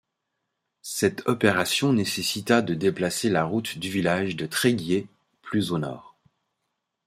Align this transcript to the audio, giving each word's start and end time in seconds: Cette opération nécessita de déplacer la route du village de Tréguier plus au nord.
Cette 0.81 1.21
opération 1.27 1.93
nécessita 1.93 2.63
de 2.63 2.73
déplacer 2.73 3.29
la 3.29 3.43
route 3.43 3.77
du 3.77 3.91
village 3.91 4.35
de 4.35 4.47
Tréguier 4.47 5.07
plus 5.43 5.71
au 5.71 5.77
nord. 5.77 6.15